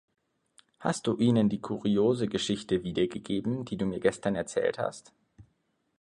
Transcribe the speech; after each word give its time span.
Hast 0.79 1.05
du 1.05 1.15
ihnen 1.17 1.47
die 1.47 1.61
kuriose 1.61 2.27
Geschichte 2.27 2.83
wiedergegeben, 2.83 3.65
die 3.65 3.77
du 3.77 3.85
mir 3.85 3.99
gestern 3.99 4.33
erzählt 4.33 4.79
hast? 4.79 5.13